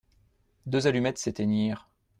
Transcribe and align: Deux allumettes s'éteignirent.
Deux 0.65 0.87
allumettes 0.87 1.19
s'éteignirent. 1.19 1.87